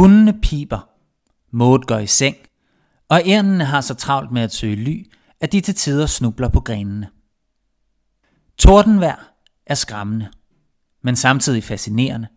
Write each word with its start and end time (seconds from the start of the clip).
Hundene 0.00 0.40
piber, 0.40 0.88
Maud 1.50 1.78
går 1.78 1.98
i 1.98 2.06
seng, 2.06 2.36
og 3.08 3.22
ærnene 3.26 3.64
har 3.64 3.80
så 3.80 3.94
travlt 3.94 4.32
med 4.32 4.42
at 4.42 4.54
søge 4.54 4.76
ly, 4.76 5.10
at 5.40 5.52
de 5.52 5.60
til 5.60 5.74
tider 5.74 6.06
snubler 6.06 6.48
på 6.48 6.60
grenene. 6.60 7.08
Tordenvær 8.58 9.34
er 9.66 9.74
skræmmende, 9.74 10.28
men 11.02 11.16
samtidig 11.16 11.64
fascinerende, 11.64 12.28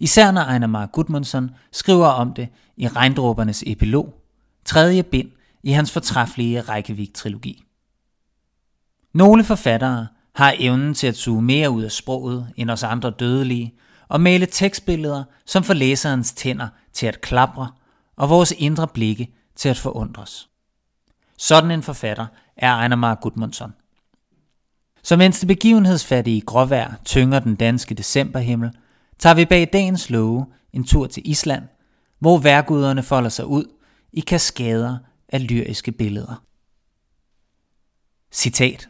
især 0.00 0.30
når 0.30 0.42
Einar 0.42 0.66
Mark 0.66 0.92
Gudmundsson 0.92 1.50
skriver 1.72 2.06
om 2.06 2.32
det 2.34 2.48
i 2.76 2.88
Regndråbernes 2.88 3.64
epilog, 3.66 4.14
tredje 4.64 5.02
bind 5.02 5.30
i 5.62 5.70
hans 5.70 5.92
fortræffelige 5.92 6.60
Reykjavik-trilogi. 6.60 7.64
Nogle 9.14 9.44
forfattere 9.44 10.06
har 10.34 10.54
evnen 10.58 10.94
til 10.94 11.06
at 11.06 11.16
suge 11.16 11.42
mere 11.42 11.70
ud 11.70 11.82
af 11.82 11.92
sproget 11.92 12.52
end 12.56 12.70
os 12.70 12.82
andre 12.82 13.10
dødelige, 13.10 13.74
og 14.08 14.20
male 14.20 14.46
tekstbilleder, 14.46 15.24
som 15.46 15.64
får 15.64 15.74
læserens 15.74 16.32
tænder 16.32 16.68
til 16.92 17.06
at 17.06 17.20
klapre, 17.20 17.72
og 18.16 18.30
vores 18.30 18.54
indre 18.58 18.88
blikke 18.88 19.34
til 19.56 19.68
at 19.68 19.78
forundres. 19.78 20.48
Sådan 21.38 21.70
en 21.70 21.82
forfatter 21.82 22.26
er 22.56 22.80
Einar 22.82 22.96
Mar 22.96 23.14
Gudmundsson. 23.14 23.72
Så 25.02 25.16
mens 25.16 25.38
det 25.38 25.48
begivenhedsfattige 25.48 26.40
gråvejr 26.40 26.94
tynger 27.04 27.38
den 27.38 27.54
danske 27.56 27.94
decemberhimmel, 27.94 28.70
tager 29.18 29.34
vi 29.34 29.44
bag 29.44 29.68
dagens 29.72 30.10
love 30.10 30.46
en 30.72 30.84
tur 30.84 31.06
til 31.06 31.30
Island, 31.30 31.62
hvor 32.18 32.38
værguderne 32.38 33.02
folder 33.02 33.28
sig 33.28 33.46
ud 33.46 33.64
i 34.12 34.20
kaskader 34.20 34.98
af 35.28 35.48
lyriske 35.48 35.92
billeder. 35.92 36.44
Citat 38.32 38.88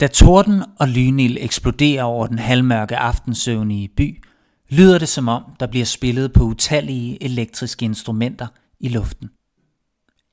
da 0.00 0.06
torden 0.06 0.62
og 0.78 0.88
lynil 0.88 1.38
eksploderer 1.40 2.02
over 2.02 2.26
den 2.26 2.38
halvmørke 2.38 2.96
aftensøvnige 2.96 3.88
by, 3.88 4.24
lyder 4.68 4.98
det 4.98 5.08
som 5.08 5.28
om, 5.28 5.42
der 5.60 5.66
bliver 5.66 5.86
spillet 5.86 6.32
på 6.32 6.42
utallige 6.42 7.22
elektriske 7.22 7.84
instrumenter 7.84 8.46
i 8.80 8.88
luften. 8.88 9.30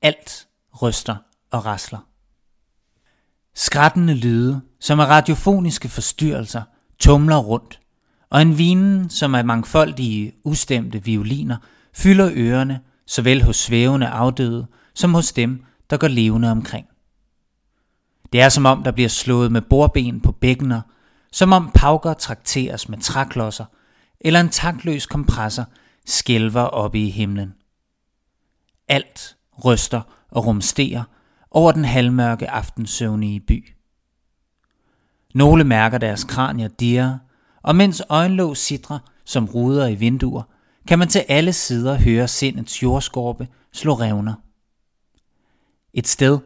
Alt 0.01 0.47
ryster 0.81 1.15
og 1.51 1.65
rasler. 1.65 1.99
Skrættende 3.55 4.13
lyde, 4.13 4.61
som 4.79 4.99
er 4.99 5.05
radiofoniske 5.05 5.89
forstyrrelser, 5.89 6.63
tumler 6.99 7.37
rundt, 7.37 7.79
og 8.29 8.41
en 8.41 8.57
vinen, 8.57 9.09
som 9.09 9.33
er 9.33 9.43
mangfoldige, 9.43 10.33
ustemte 10.43 11.03
violiner, 11.03 11.57
fylder 11.93 12.31
ørerne, 12.33 12.79
såvel 13.07 13.43
hos 13.43 13.55
svævende 13.55 14.07
afdøde, 14.07 14.67
som 14.93 15.13
hos 15.13 15.31
dem, 15.33 15.63
der 15.89 15.97
går 15.97 16.07
levende 16.07 16.51
omkring. 16.51 16.87
Det 18.35 18.41
er 18.41 18.49
som 18.49 18.65
om, 18.65 18.83
der 18.83 18.91
bliver 18.91 19.09
slået 19.09 19.51
med 19.51 19.61
bordben 19.61 20.21
på 20.21 20.31
bækkener, 20.31 20.81
som 21.31 21.53
om 21.53 21.71
pauker 21.73 22.13
trakteres 22.13 22.89
med 22.89 22.97
træklodser, 22.97 23.65
eller 24.19 24.39
en 24.39 24.49
taktløs 24.49 25.05
kompressor 25.05 25.65
skælver 26.05 26.61
oppe 26.61 26.99
i 26.99 27.09
himlen. 27.09 27.53
Alt 28.87 29.37
ryster 29.65 30.01
og 30.31 30.45
rumsterer 30.45 31.03
over 31.51 31.71
den 31.71 31.85
halvmørke 31.85 32.49
aftensøvnige 32.49 33.39
by. 33.39 33.75
Nogle 35.33 35.63
mærker 35.63 35.97
deres 35.97 36.23
kranier 36.23 36.67
dirre, 36.67 37.19
og 37.63 37.75
mens 37.75 38.03
øjenlåg 38.09 38.57
sidrer 38.57 38.99
som 39.25 39.45
ruder 39.45 39.87
i 39.87 39.95
vinduer, 39.95 40.43
kan 40.87 40.99
man 40.99 41.07
til 41.07 41.25
alle 41.27 41.53
sider 41.53 41.99
høre 41.99 42.27
sindets 42.27 42.83
jordskorpe 42.83 43.47
slå 43.73 43.93
revner. 43.93 44.33
Et 45.93 46.07
sted 46.07 46.39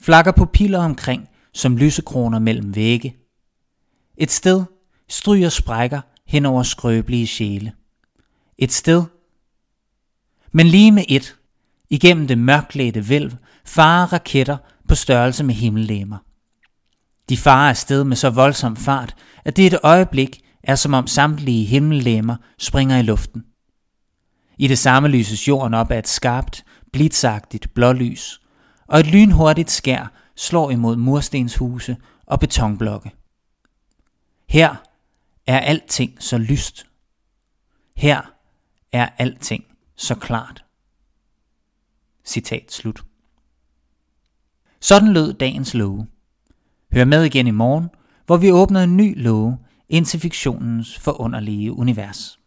flakker 0.00 0.32
pupiller 0.32 0.78
omkring 0.78 1.28
som 1.54 1.76
lysekroner 1.76 2.38
mellem 2.38 2.74
vægge. 2.74 3.16
Et 4.16 4.30
sted 4.30 4.64
stryger 5.08 5.48
sprækker 5.48 6.00
hen 6.26 6.46
over 6.46 6.62
skrøbelige 6.62 7.26
sjæle. 7.26 7.72
Et 8.58 8.72
sted, 8.72 9.04
men 10.52 10.66
lige 10.66 10.92
med 10.92 11.04
et, 11.08 11.36
igennem 11.90 12.26
det 12.26 12.38
mørklædte 12.38 13.08
vælv, 13.08 13.32
farer 13.64 14.12
raketter 14.12 14.56
på 14.88 14.94
størrelse 14.94 15.44
med 15.44 15.54
himmellemer. 15.54 16.18
De 17.28 17.36
farer 17.36 17.70
afsted 17.70 18.04
med 18.04 18.16
så 18.16 18.30
voldsom 18.30 18.76
fart, 18.76 19.14
at 19.44 19.56
det 19.56 19.66
et 19.66 19.78
øjeblik 19.82 20.40
er 20.62 20.74
som 20.74 20.94
om 20.94 21.06
samtlige 21.06 21.64
himmellemer 21.64 22.36
springer 22.58 22.98
i 22.98 23.02
luften. 23.02 23.44
I 24.58 24.68
det 24.68 24.78
samme 24.78 25.08
lyses 25.08 25.48
jorden 25.48 25.74
op 25.74 25.90
af 25.90 25.98
et 25.98 26.08
skarpt, 26.08 26.64
blitzagtigt 26.92 27.74
blålys, 27.74 28.40
og 28.86 29.00
et 29.00 29.06
lynhurtigt 29.06 29.70
skær 29.70 30.21
slår 30.36 30.70
imod 30.70 30.96
murstenshuse 30.96 31.96
og 32.26 32.40
betonblokke. 32.40 33.10
Her 34.48 34.76
er 35.46 35.60
alting 35.60 36.22
så 36.22 36.38
lyst. 36.38 36.86
Her 37.96 38.34
er 38.92 39.08
alting 39.18 39.64
så 39.96 40.14
klart. 40.14 40.64
Citat 42.24 42.72
slut. 42.72 43.04
Sådan 44.80 45.12
lød 45.12 45.32
dagens 45.32 45.74
love. 45.74 46.06
Hør 46.92 47.04
med 47.04 47.24
igen 47.24 47.46
i 47.46 47.50
morgen, 47.50 47.88
hvor 48.26 48.36
vi 48.36 48.52
åbner 48.52 48.82
en 48.82 48.96
ny 48.96 49.22
love 49.22 49.58
ind 49.88 50.06
til 50.06 50.20
fiktionens 50.20 50.98
forunderlige 50.98 51.72
univers. 51.72 52.41